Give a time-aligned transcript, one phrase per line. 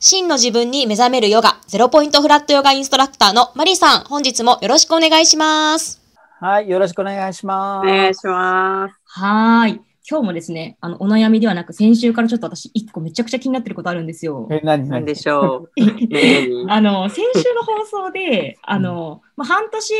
[0.00, 6.02] 真の自分に目覚めるヨガ、ゼロポイントフラットヨガインストラクターのマリさん、本日もよろしくお願いします。
[6.40, 7.86] はい、よろしくお願いしおます。
[7.86, 8.94] 願いします。
[9.06, 9.80] はーい。
[10.06, 14.46] 今日もですね、あの、お悩みではなく、先週からちょっと私、一個めちゃくちゃ気になってることあるんですよ。
[14.50, 15.80] え、何なん何でしょう？
[15.80, 19.94] ねあの、先週の放送で、あの、まあ、半年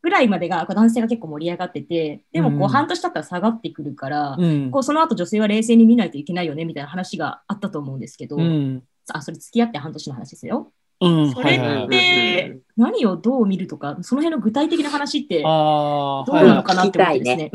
[0.00, 8.84] ぐらいまでがこう男性が結構盛り上がってて、でもこう、うん半年経ったら下がってくるから、うんこう、その後女性は冷静に見ないといけないよね、みたいな話があったと思うんですけど、うん。
[9.16, 10.72] あ、それ付き合って半年の話ですよ。
[11.00, 11.32] うん。
[11.32, 17.50] それって、はいはいはい何をどう見るとか、その辺の具体的な話って、ああ、どうなのかなって思ってですね。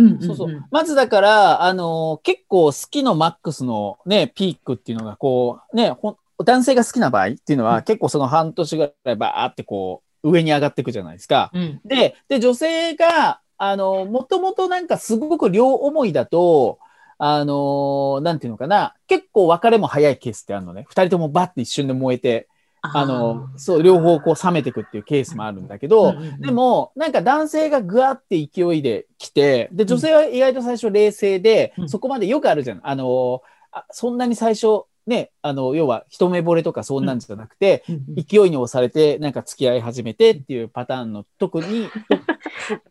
[0.70, 11.52] まずだから、あのー結構好きのマックスのね、ピークっていうのが、こう、ね、ほん男性が好きな場合っていうのは、うん結構その半年ぐらいバーってこう、上に上がっていくじゃないですか。
[11.54, 16.80] うんで、で、女性が、あの、もともとなんかすごく両思いだと、
[17.26, 20.84] あの、なんていうのかな、結構別れも早いケースってあるのね。
[20.90, 22.50] 二人ともバッて一瞬で燃えて、
[22.82, 31.90] あの、そう、両方こう冷めていくっていうケースもあるんだけど、でも、なんか男性がぐわって勢いで来て、で、女性は意外と最初冷静で、うん。
[31.90, 32.82] そこまでよくあるじゃん。
[32.84, 37.86] あの、あそんなに最初、ね、あの、要は一目惚れとかそんなんじゃなくて、
[38.18, 41.88] 勢いに押されて、なんか付き合い始めてっていうパターンの特に、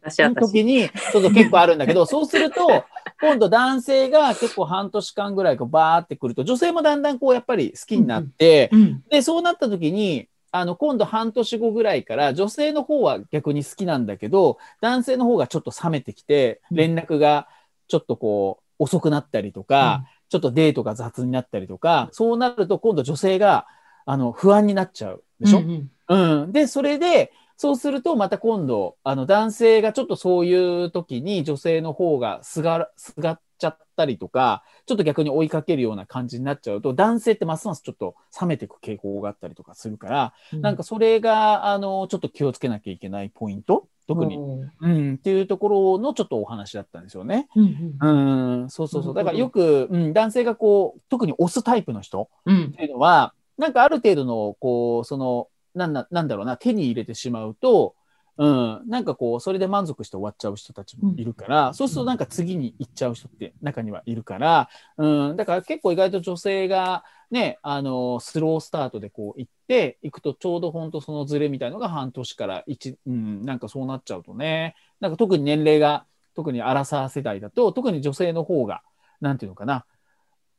[0.03, 0.53] 私、私。
[0.53, 2.85] 時に、そうそう結構あるんだけど、 そうすると、
[3.21, 16.77] 今度男性が結構半年間ぐらいこうバーってくると、女性もだんだんこうやっぱり好きになって、うんで、そうなった時に、あの、今度半年後ぐらいから、女性の方は逆に好きなんだけど、男性の方がちょっと冷めてきて、うん。
[16.77, 17.49] 連絡が
[17.89, 23.67] ちょっとこう、遅くなったりとか、ちょっとデートが雑になったりとか、そうなると今度女性が、
[24.05, 26.43] あの、不安になっちゃうでしょ、うんうん。
[26.43, 26.53] うん。
[26.53, 27.33] で、それで、
[27.63, 43.87] そうすると、また今度、あの、男性がちょっとそういう時に女性の方がすが、すがっちゃったりとか、ちょっと逆に追いかけるような感じになっちゃうと、男性ってますますちょっと冷めていく傾向があったりとかするから、なんかそれが、あの、ちょっと気をつけなきゃいけないポイント？
[44.09, 44.37] 特に、
[44.81, 47.47] うん、っていうところのちょっとお話だったんですよね。
[47.55, 48.63] うんうん。
[48.63, 49.15] うん、そうそうそう。
[49.15, 52.65] だからよく、うん、男性がこう、特に押すタイプの人、うん。
[52.65, 57.95] っていうのは、なんかある程度の、こう、その、なんだ、なんだろうな、手に入れてしまうと、
[58.39, 78.83] うん、なんかこう、それで満足して終わっちゃう人たちもいるから、そうするとなんか次に行っちゃう人って中にはいるから、うん、だから結構意外と女性がね、あの、スロースタートでこう行って、行くとちょうど本当そのズレみたいのが半年から一、うん、なんかそうなっちゃうとね、なんか特に年齢が、特にアラサー世代だと、特に女性の方が、
[79.21, 79.85] なんていうのかな、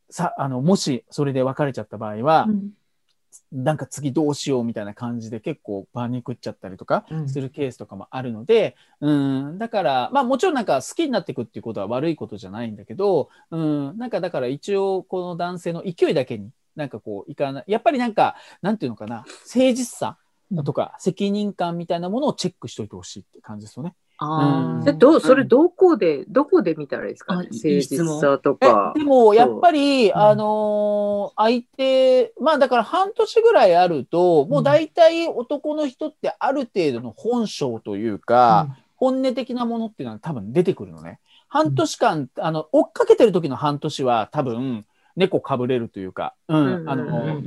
[0.09, 2.71] さ、あの、もしそれで別れちゃった場合は、うん
[3.51, 20.17] なんか次どうしようみたいな感じで結構パニクっちゃったりとかうんするケースとかもあるので、うん、だから、まあもちろんなんか好きになっていくっていうことは悪いことじゃないんだけど、うん、なんかだから一応この男性の勢いだけになんかこういかない、やっぱりなんか、なんていうのかな、誠実さ
[20.63, 23.95] とか責任感みたいなものをチェックしといてほしいって感じですよね。
[24.17, 28.93] あどうそれどこで、どこで見たらいいですか、ね、誠実さとえか。
[28.95, 30.13] でも、やっぱり、う。
[30.13, 30.17] ん。
[30.17, 41.19] あのー相手、まあだから半年ぐらいあると、もう大体男の人ってある程度の本性というか、本音的なものっていうのは多分出てくるのね。
[41.47, 44.85] 半年間、あの、追っかけてる時の半年は多分、
[45.15, 47.39] 猫かぶれるというか、うん、うんあの、う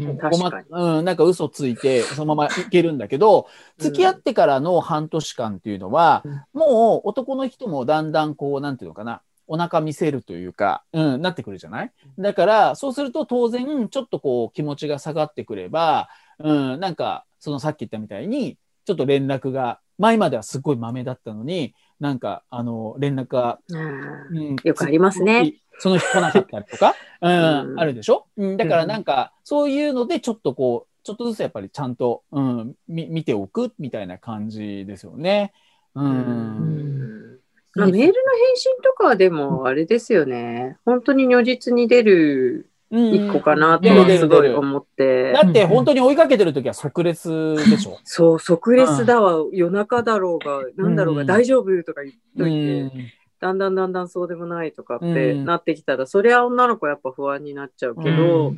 [1.03, 6.43] んなんか嘘ついて、そのままいけるんだけど、付き合ってからの半年間っていうのは、うん。
[6.53, 11.93] もう男の人もだんだんこう、なんていうのかな、お腹見せるというか、うん、なってくるじゃない？
[12.19, 25.55] だから、そうすると当然、ちょっとこう、気持ちが下がってくれば、うん、なんか、そのさっき言ったみたいに、ちょっと連絡が、前まではすっごい豆だったのに、なんか、あの、連絡が、うんうんよくありますね。
[25.79, 27.31] その日来なかったりとか、 うん、
[27.73, 35.53] うんあるでしょ、うん、だからなんか、そういうので、ちょっとこう、ちょっとずつやっぱりちゃんと、うん、み見ておくみたいな感じですよね。
[35.95, 36.05] うん。
[36.05, 37.39] うん。
[37.75, 38.13] まあ、メールの返
[38.57, 40.79] 信とかはでもあれですよね。
[40.85, 45.33] 本当に如実に出るうん一個かなとはすごい思って。
[45.33, 47.99] だって本当に追いかけてる時は即列でしょ？
[48.05, 51.27] そう、即レスだわ、夜中だろうが、なんだろうが、うん。
[51.27, 52.93] 大丈夫とか言っとういて、ん。
[53.41, 55.45] だんだんだんだんそうでもないとかってうん。
[55.45, 58.57] なってきたら、そりゃ女の子やっぱ不安になっちゃうけど、うん。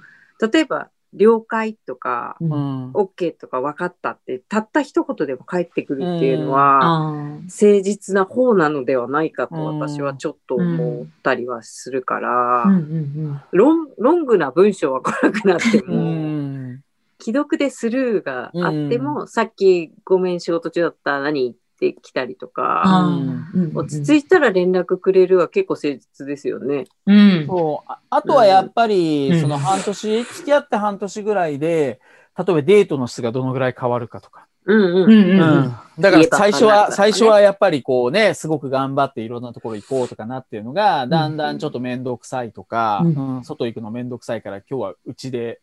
[0.50, 2.50] 例えば了解とか、うん。
[2.52, 2.92] うん。
[2.92, 9.78] OK とか分かったって、たった一言でも返ってくるっていうのは、あ誠実な方なのではないかとうん。
[9.78, 12.64] 私はちょっと思ったりはするから、
[13.52, 16.82] ロンロングな文章は来なくなってうも、ん。
[17.20, 22.84] 既読でスルーがあっても、さっきごめん仕事中だった何って来たりとか、
[23.74, 26.84] 落ち着いたら連絡くれるは結構誠実ですよね。
[27.06, 27.46] うん。
[27.46, 27.92] そう。
[27.92, 32.00] ああとはやっぱり、うんその半年、付き合って半年ぐらいで、
[32.36, 34.46] 例えばデートの質がどのぐらい変わるかとか。
[34.66, 35.10] うんううん。
[35.10, 36.02] んうんうん。
[36.02, 45.60] だから最初は、最初はやっぱりこうね、すごく頑張っていろんなところ行こうとかなっていうのが、だんだんちょっと面倒くさいとか、ううん外行くの面倒くさいから今日はうちで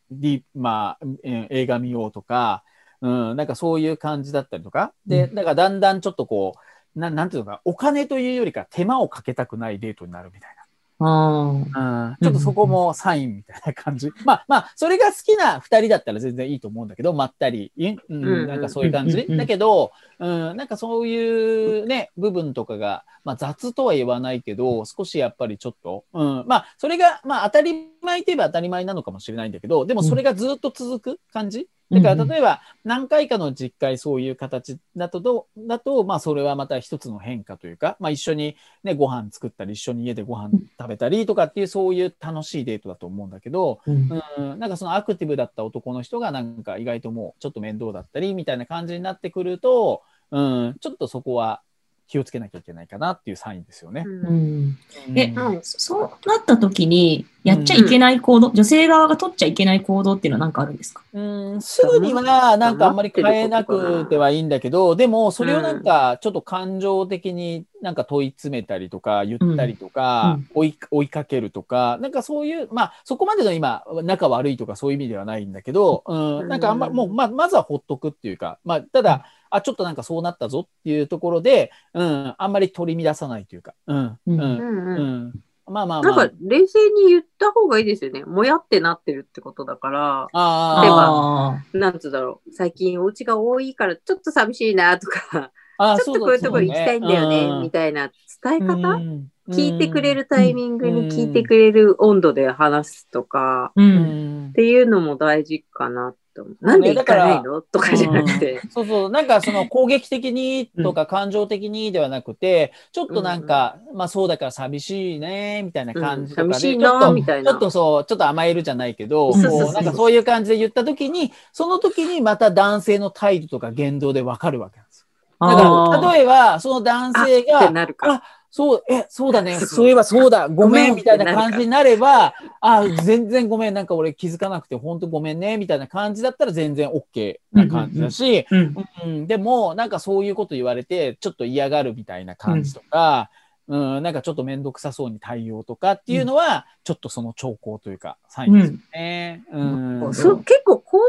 [0.54, 2.64] まあ、えー映画見ようとか、
[3.01, 4.94] うん、なんかそういう感じだったりとか。
[5.06, 6.53] で、だからだんだんちょっとこ
[6.95, 10.65] う、ななんていうのか、お金というよりか手間をかけたくないデートになるみたいな。
[10.97, 12.18] あうん。
[12.21, 14.12] ちょっとそこもサインみたいな感じ。
[14.24, 18.00] まあ まあ、それが好きな二人だったら全然いいと思うんだけど、まったり、いうん。
[18.09, 19.25] うんなんかそういう感じ。
[19.27, 31.68] だけど、うん、なんかそういうね、部分とかが、まあ雑とは言わないけど、少しやっぱりちょっと、うん、まあ、それが、まあ当たり前といえば当たり前なのかもしれないんだけど、でもそれがずっと続く感じ？
[31.92, 43.92] だから例えば何回かの実会そういう形だとどう、だと、まあそれはまた一つの変化というか、まあ一緒にね、ご飯作ったり、一緒に家でご飯食べたりとかっていうそういう楽しいデートだと思うんだけど、ー
[44.38, 44.52] うん。
[44.52, 51.62] うん、なんかそのアクティブだった男の人がなんか意外ともうちょっと面倒だったりみたいな感じになってくると、うん、ちょっとそこは
[52.07, 54.04] 気をつけなきゃいけないかなっていうサインですよね。
[54.06, 54.66] ううん。
[54.68, 54.78] ん。
[55.16, 61.04] えそうなった時に、やっちゃいけない行動、女性側が取っちゃいけない行動っていうのは何かあるんですか？
[61.13, 79.25] うん、すぐにはなんかあんまり変えなくてはいいんだけど、でもそれをなんかちょっと感情的になんか問い詰めたりとか言ったりとか、追い追いかけるとか、なんかそういう、まあそこまでの今仲悪いとかそういう意味ではないんだけど、うん、なんかあんま、もうままずはほっとくっていうか、まあただ、
[79.56, 85.28] あ、ちょっとなんかそうなったぞっていうところで、うん、あんまり取り乱さないというか、うん、うん、うんうんううん。
[85.28, 85.34] ん。
[85.68, 86.30] まあまあなんまあ。
[86.30, 88.24] か冷静に言った方がいいですよね。
[88.24, 92.52] もやってなってるってことだから、あ例えなんつうだろう。
[92.52, 98.12] 最近お家が多いからちょっと寂しいなとか、ああ、ちょっとこういうところ行きたいんだよね、みたたいな
[98.44, 99.28] 伝え方、うん。
[99.50, 103.81] 聞いてくれるタイミングに聞いてくれる温度で話すとか、う。
[103.81, 104.48] うん。
[104.48, 106.58] んっていうのも大事かなと思う。
[106.66, 107.62] なんで行かないの？
[107.62, 108.62] とかじゃなくて。
[108.70, 116.54] そうそう、なんかその攻撃的にとか感情的にではなくて、ちょっとなんか、まあそうだから寂しいね、みたいな感じとかで、うん。
[116.54, 117.52] 寂しいちょっとなみたいな。
[117.52, 125.06] ちょっとそう、ちょっと甘えるじゃないけど、なんかそういう感じで言ったときに、その時にまた男性の態度とか言動でわかるわけなんですよ。
[125.40, 127.72] だあから、例えば、その男性が。
[128.00, 128.24] あ
[128.56, 129.60] そう、え、そうだね。
[129.60, 130.48] そういえばそうだ。
[130.50, 133.74] ごめん、みたいな感じになれば、あ、全然ごめん。
[133.74, 135.57] なんか俺気づかなくて、本当ごめんね。
[135.57, 138.75] みたいな感じだったら全然 OK な感じだし、うん。
[139.04, 149.44] うん、でも、なんかそういうこと言われて、ちょっと嫌がるみたいな感じとか、うん、なんかちょっとめんどくさそうに対応とかっていうのは、ちょっとその兆候というか、サインですよね。
[149.52, 150.04] うん。
[150.04, 151.04] うんそう結構行動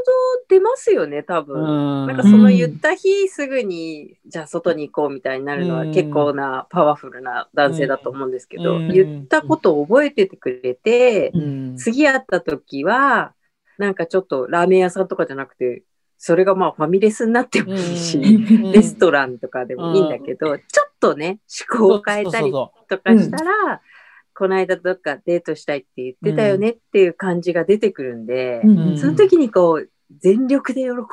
[0.49, 2.03] 出ますよね、多分。
[2.03, 2.07] うん。
[2.07, 13.35] なんかその言った日すぐに、じゃあ外に行こうみたいになるのはうん結構なパワフルな男性だと思うんですけど、うん言ったことを覚えててくれて、うん、次会った時は、
[13.79, 15.83] なんかちょっとラーメン屋さんとかじゃなくて、
[16.19, 21.41] それがまあファミレスになってもいいし、うんレストランとかでもいいんだけど、ちょっとね、
[21.71, 23.81] 思考を変えたりそとかしたら、
[24.35, 29.89] この間どっかデートしたいって言ってたよねっていう感じが出てくるんで、うんその時にこう、
[30.19, 31.05] 全力で喜ぶ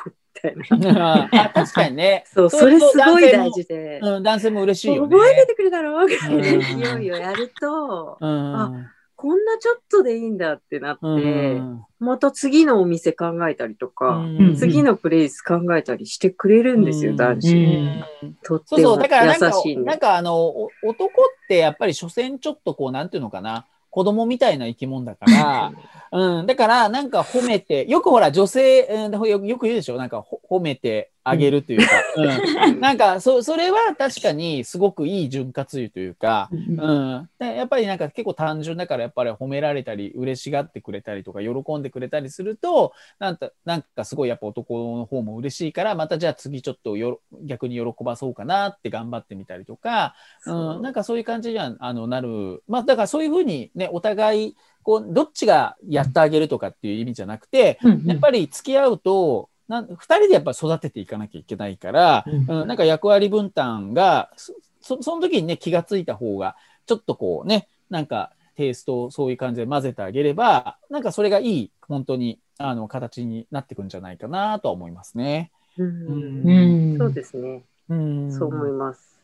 [0.56, 1.28] みたいな。
[1.54, 2.24] 確かにね。
[2.32, 4.00] そう、それすごい大事で。
[4.02, 5.16] うん、男性も嬉しいよね。
[5.16, 8.86] 覚えててくれたろぐらいうんの勢いをやると、うん。
[9.24, 11.82] こんなちょっとでいいんだってなって、うん。
[11.98, 14.54] また次のお店考えたりとか、うん。
[14.54, 17.16] 次のプレイス考えたりしてくれるんですよ、うん。
[17.16, 17.56] 男子。
[17.56, 18.34] うん。
[18.42, 19.50] とっそうそう、てもだからなんか。
[19.86, 25.72] なんかあの、お男ってやっぱり所詮ちょっとこう、なんていうのかな、子供みたいな生き物だから、
[26.12, 29.96] うん、だからなんか褒めて、よくほら女性、うん、よよく言うでしょ。
[29.96, 50.14] なんかほ褒めてあげるというか、うん、 なんかそ、それは確かにすごくいい潤滑油というか、うん、でやっぱりなんか結構単純だからやっぱり褒められたり嬉しがってくれたりとか喜んでくれたりするとなんかなんかすごいやっぱ男の方も嬉しいからまたじゃあ次ちょっとよろ逆に喜ばそうかなって頑張ってみたりとか、
[50.44, 52.62] うん、なんかそういう感じにはあのなる。
[52.68, 66.56] まあだからそういうふうにねお互いこうどっちがやってあげるとかっていう意味じゃなくてやっぱり付き合うとなん2人でやっぱ育てていかなきゃいけないから、うんうん、なんか役割分担がそそその時にね気がついた方が
[66.86, 75.50] ちょっとこうねなんかテイストをそういう感じで混ぜてあげれば、なんかそれがいい、本当に、あの、形になってくんじゃないかなとは思いますね。
[75.76, 77.62] うんうんそうですね。
[77.88, 78.32] うん。
[78.32, 79.20] そう思います。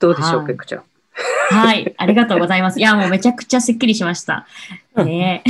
[0.00, 0.84] どうでしょう、はいペクちゃん。
[1.50, 1.94] はい。
[1.96, 2.78] ありがとうございます。
[2.80, 4.46] いや、もうめちゃくちゃすっきりしました。
[4.96, 5.44] ね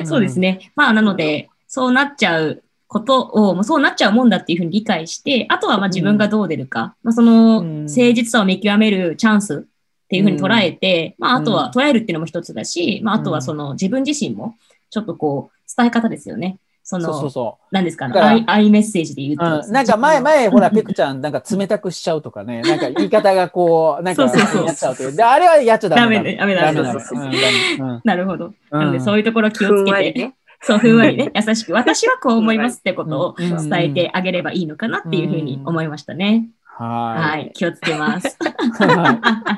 [0.00, 0.72] うん そうですね。
[0.74, 7.84] まあ、なので、そうなっちゃうことを、もうそうなっちゃうもんだっていうふうに理解して、あとはまあ自分がどう出るか、まあ、そのうん。
[7.84, 14.56] 誠実さを見極めるチャンスっていうふうに捉えて、まあ、あとは捉えるっていうのも一つだし、まあ、あとはその自分自身も、
[14.90, 16.58] ちょっとこう、伝え方ですよね。
[16.82, 19.36] その、そうそうそ何ですかだからアイ、アイメッセージで言うう。
[19.36, 24.66] と、うん、なんか前、前、ほら、ペククちゃん、なんか冷たくしちゃうとかね、 なんか言い方がこう、なんか、そうそうそう。
[24.66, 25.14] やっちゃうという。
[25.14, 27.46] で、あれはやっちゃダメダメねダメダメダメダメそうそううんダメ
[27.78, 28.00] うん。
[28.04, 28.52] なるほど。
[28.72, 30.32] なので、うんそういうところ気ふをつけて。
[30.62, 36.48] そう、ふんわりね、優しく、私はこう思いますってことをうん伝えてあげればいいのかなっていうふうに思いましたね。
[36.64, 38.38] ははい、気をつけます。
[38.40, 38.40] い。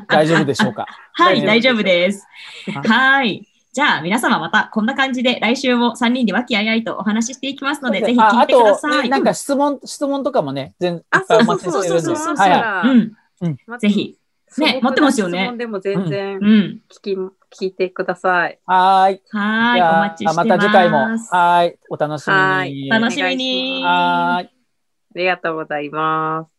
[0.09, 0.87] 大丈夫でしょうか？
[1.15, 2.27] はい、大丈夫夫です。
[2.73, 3.47] はいはい。
[3.73, 8.93] じゃあ、皆様またこんな感じで来週も3人で和気あいあいとお話ししていきますので、ぜひ聞いてください。
[8.93, 12.03] ああと、なんか質問、質問とかもね、全あ、いっぱいお待ちそうそうしてるんで。
[12.03, 12.37] そうそう。
[12.37, 12.61] はいはい。
[12.61, 14.17] らうん、うんぜひ。
[14.59, 16.81] ね持ってますよね質問でも全然うん。
[17.53, 18.59] 聞いてください。
[18.67, 19.23] はーい。
[19.31, 20.37] はい、じゃあお待ちしてます。
[20.37, 20.99] また次回も。
[20.99, 21.79] はーい。
[21.91, 22.41] お楽しみに。
[22.41, 23.83] はい楽しみに。
[23.85, 24.47] はーい。
[24.47, 26.52] ありがとうございます。